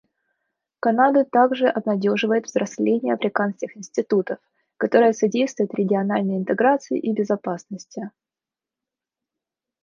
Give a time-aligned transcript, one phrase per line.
[0.79, 4.39] Канаду также обнадеживает взросление африканских институтов,
[4.77, 8.09] которое содействует региональной интеграции и безопасности.